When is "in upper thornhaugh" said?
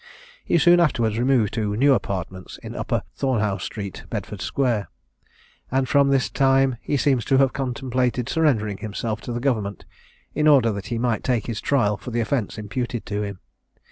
2.63-3.59